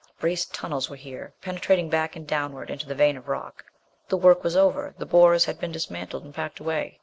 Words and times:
Braced 0.19 0.51
tunnels 0.51 0.89
were 0.89 0.95
here, 0.95 1.35
penetrating 1.43 1.87
back 1.87 2.15
and 2.15 2.25
downward 2.25 2.71
into 2.71 2.87
the 2.87 2.95
vein 2.95 3.17
of 3.17 3.27
rock. 3.27 3.65
The 4.09 4.17
work 4.17 4.43
was 4.43 4.55
over. 4.57 4.95
The 4.97 5.05
borers 5.05 5.45
had 5.45 5.59
been 5.59 5.71
dismantled 5.71 6.23
and 6.23 6.33
packed 6.33 6.59
away. 6.59 6.97